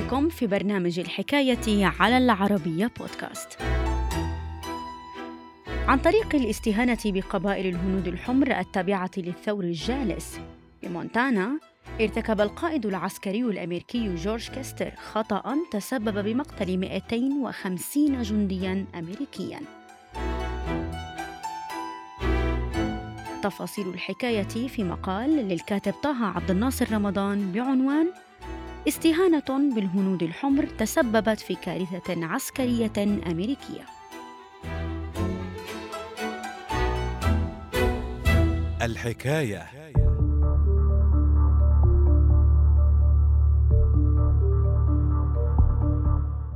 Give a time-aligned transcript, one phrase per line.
[0.00, 3.58] بكم في برنامج الحكاية على العربية بودكاست.
[5.88, 10.40] عن طريق الاستهانة بقبائل الهنود الحمر التابعة للثور الجالس
[10.82, 11.58] بمونتانا،
[12.00, 19.60] ارتكب القائد العسكري الأمريكي جورج كيستر خطأ تسبب بمقتل 250 جندياً أمريكياً.
[23.42, 28.27] تفاصيل الحكاية في مقال للكاتب طه عبد الناصر رمضان بعنوان
[28.88, 32.92] استهانة بالهنود الحمر تسببت في كارثة عسكرية
[33.26, 33.84] أمريكية.
[38.82, 39.66] الحكاية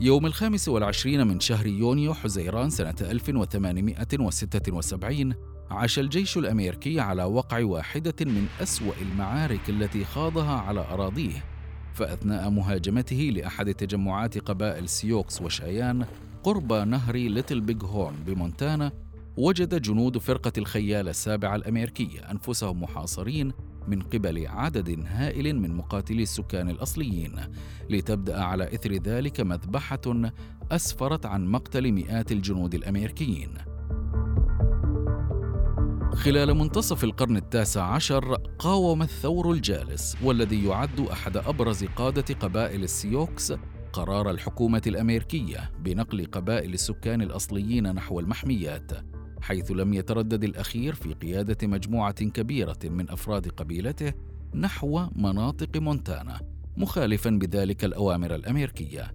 [0.00, 5.34] يوم الخامس والعشرين من شهر يونيو حزيران سنة 1876
[5.70, 11.57] عاش الجيش الأمريكي على وقع واحدة من أسوأ المعارك التي خاضها على أراضيه
[11.98, 16.06] فأثناء مهاجمته لأحد تجمعات قبائل سيوكس وشايان
[16.42, 18.92] قرب نهر ليتل بيج هورن بمونتانا
[19.36, 23.52] وجد جنود فرقة الخيالة السابعة الأمريكية أنفسهم محاصرين
[23.88, 27.32] من قبل عدد هائل من مقاتلي السكان الأصليين
[27.90, 30.32] لتبدأ على إثر ذلك مذبحة
[30.70, 33.50] أسفرت عن مقتل مئات الجنود الأمريكيين.
[36.14, 43.52] خلال منتصف القرن التاسع عشر قاوم الثور الجالس والذي يعد أحد أبرز قادة قبائل السيوكس
[43.92, 48.92] قرار الحكومة الأمريكية بنقل قبائل السكان الأصليين نحو المحميات
[49.40, 54.12] حيث لم يتردد الأخير في قيادة مجموعة كبيرة من أفراد قبيلته
[54.54, 56.40] نحو مناطق مونتانا
[56.76, 59.14] مخالفا بذلك الأوامر الأمريكية.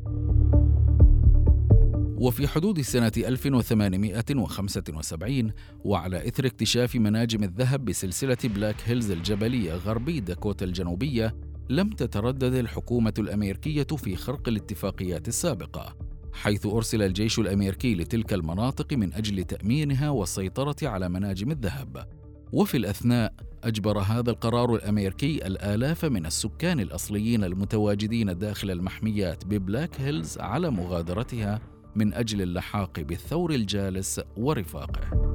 [2.24, 5.52] وفي حدود سنة 1875
[5.86, 11.36] وعلى إثر اكتشاف مناجم الذهب بسلسلة بلاك هيلز الجبلية غربي داكوتا الجنوبية
[11.70, 15.98] لم تتردد الحكومة الأمريكية في خرق الاتفاقيات السابقة
[16.34, 22.08] حيث أرسل الجيش الأمريكي لتلك المناطق من أجل تأمينها والسيطرة على مناجم الذهب.
[22.54, 23.34] وفي الأثناء
[23.64, 31.73] أجبر هذا القرار الأمريكي الآلاف من السكان الأصليين المتواجدين داخل المحميات ببلاك هيلز على مغادرتها
[31.96, 35.34] من أجل اللحاق بالثور الجالس ورفاقه.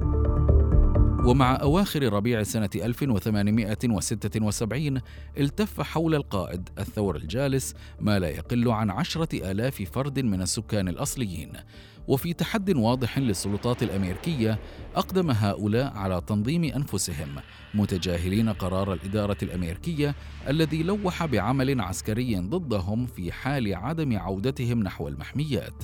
[1.25, 5.01] ومع أواخر ربيع سنة 1876
[5.37, 11.51] التف حول القائد الثور الجالس ما لا يقل عن عشرة آلاف فرد من السكان الأصليين.
[12.07, 14.59] وفي تحد واضح للسلطات الأمريكية
[14.95, 17.35] أقدم هؤلاء على تنظيم أنفسهم
[17.73, 20.15] متجاهلين قرار الإدارة الأمريكية
[20.47, 25.83] الذي لوح بعمل عسكري ضدهم في حال عدم عودتهم نحو المحميات.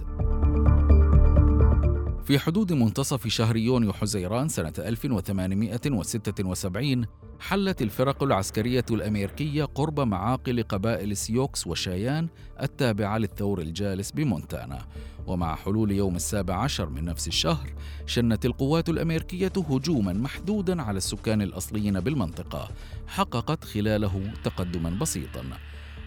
[2.25, 7.05] في حدود منتصف شهر يونيو حزيران سنة 1876
[7.39, 12.27] حلت الفرق العسكرية الأمريكية قرب معاقل قبائل سيوكس وشايان
[12.61, 14.85] التابعة للثور الجالس بمونتانا.
[15.27, 17.73] ومع حلول يوم السابع عشر من نفس الشهر
[18.05, 22.69] شنت القوات الأمريكية هجوما محدودا على السكان الأصليين بالمنطقة
[23.07, 25.43] حققت خلاله تقدما بسيطا.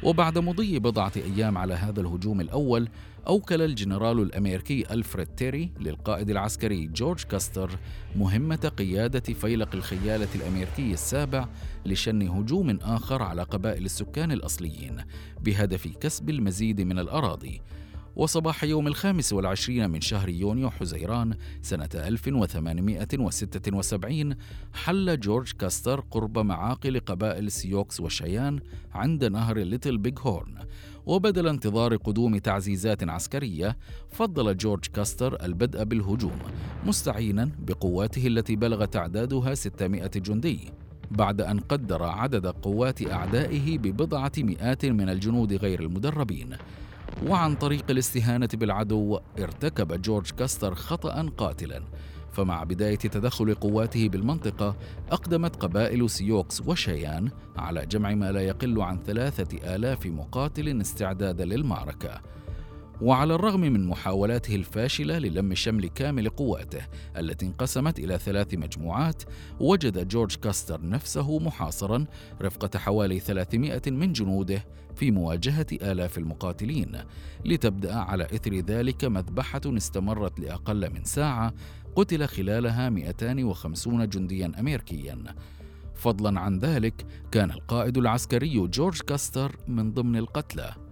[0.02, 2.88] وبعد مضي بضعة أيام على هذا الهجوم الأول
[3.26, 7.70] أوكل الجنرال الأمريكي ألفريد تيري للقائد العسكري جورج كاستر
[8.16, 11.48] مهمة قيادة فيلق الخيالة الأمريكي السابع
[11.86, 14.96] لشن هجوم آخر على قبائل السكان الأصليين
[15.44, 17.60] بهدف كسب المزيد من الأراضي.
[18.18, 24.34] وصباح يوم الخامس والعشرين من شهر يونيو حزيران سنة 1876
[24.74, 28.60] حل جورج كاستر قرب معاقل قبائل سيوكس وشيان
[28.92, 30.54] عند نهر ليتل بيج هورن.
[31.06, 33.76] وبدل انتظار قدوم تعزيزات عسكرية
[34.10, 36.38] فضل جورج كاستر البدء بالهجوم
[36.86, 40.60] مستعينا بقواته التي بلغ تعدادها 600 جندي.
[41.10, 46.56] بعد أن قدر عدد قوات أعدائه ببضعة مئات من الجنود غير المدربين.
[47.26, 51.82] وعن طريق الاستهانة بالعدو ارتكب جورج كاستر خطأ قاتلا.
[52.32, 54.76] فمع بداية تدخل قواته بالمنطقة
[55.10, 62.20] أقدمت قبائل سيوكس وشيان على جمع ما لا يقل عن ثلاثة آلاف مقاتل استعدادا للمعركة.
[63.02, 66.82] وعلى الرغم من محاولاته الفاشلة للم شمل كامل قواته
[67.16, 69.22] التي انقسمت إلى ثلاث مجموعات
[69.60, 72.04] وجد جورج كاستر نفسه محاصرا
[72.42, 74.64] رفقة حوالي 300 من جنوده
[74.96, 76.98] في مواجهة آلاف المقاتلين.
[77.44, 81.54] لتبدأ على إثر ذلك مذبحة استمرت لأقل من ساعة
[81.96, 85.18] قتل خلالها 250 جنديا امريكيا.
[85.94, 90.87] فضلا عن ذلك كان القائد العسكري جورج كاستر من ضمن القتلى.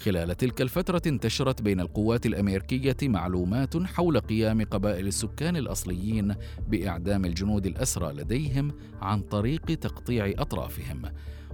[0.00, 6.34] خلال تلك الفترة انتشرت بين القوات الأمريكية معلومات حول قيام قبائل السكان الأصليين
[6.68, 11.02] بإعدام الجنود الأسرى لديهم عن طريق تقطيع أطرافهم.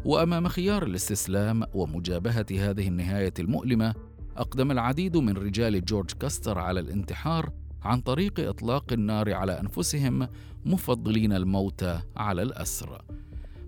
[0.05, 3.95] وأمام خيار الاستسلام ومجابهة هذه النهاية المؤلمة
[4.37, 7.53] أقدم العديد من رجال جورج كاستر على الانتحار
[7.83, 10.29] عن طريق إطلاق النار على أنفسهم
[10.65, 11.85] مفضلين الموت
[12.17, 13.03] على الأسر.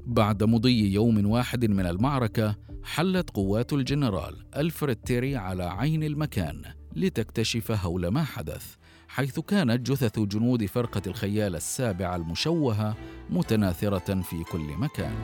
[0.07, 6.63] بعد مضي يوم واحد من المعركة حلت قوات الجنرال ألفريد تيري على عين المكان
[6.97, 8.75] لتكتشف هول ما حدث
[9.09, 12.97] حيث كانت جثث جنود فرقة الخيال السابعة المشوهة
[13.31, 15.15] متناثرة في كل مكان.